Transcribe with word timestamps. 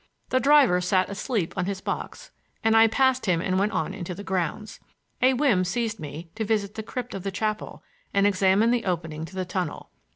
The 0.29 0.39
driver 0.39 0.81
sat 0.81 1.11
asleep 1.11 1.53
on 1.55 1.67
his 1.67 1.79
box, 1.79 2.31
and 2.63 2.75
I 2.75 2.87
passed 2.87 3.27
him 3.27 3.39
and 3.39 3.59
went 3.59 3.71
on 3.71 3.93
into 3.93 4.15
the 4.15 4.23
grounds. 4.23 4.79
A 5.21 5.35
whim 5.35 5.63
seized 5.63 5.99
me 5.99 6.31
to 6.33 6.43
visit 6.43 6.73
the 6.73 6.81
crypt 6.81 7.13
of 7.13 7.21
the 7.21 7.29
chapel 7.29 7.83
and 8.11 8.25
examine 8.25 8.71
the 8.71 8.85
opening 8.85 9.25
to 9.25 9.35
the 9.35 9.45
tunnel. 9.45 9.91